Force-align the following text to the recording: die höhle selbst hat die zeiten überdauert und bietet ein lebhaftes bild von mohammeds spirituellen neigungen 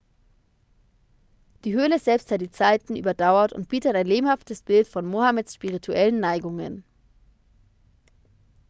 die 1.63 1.75
höhle 1.75 1.99
selbst 1.99 2.31
hat 2.31 2.41
die 2.41 2.49
zeiten 2.49 2.95
überdauert 2.95 3.53
und 3.53 3.69
bietet 3.69 3.93
ein 3.93 4.07
lebhaftes 4.07 4.63
bild 4.63 4.87
von 4.87 5.05
mohammeds 5.05 5.53
spirituellen 5.53 6.19
neigungen 6.19 6.83